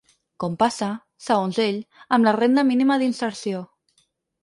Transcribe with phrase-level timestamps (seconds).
[0.43, 0.87] Com passa,
[1.27, 1.79] segons ell,
[2.19, 3.65] amb la renda mínima d’inserció.